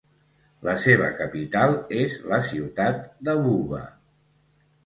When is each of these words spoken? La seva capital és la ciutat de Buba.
La 0.67 0.73
seva 0.85 1.09
capital 1.19 1.77
és 2.05 2.17
la 2.33 2.41
ciutat 2.49 3.07
de 3.29 3.37
Buba. 3.45 3.83